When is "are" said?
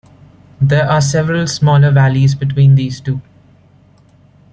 0.89-0.99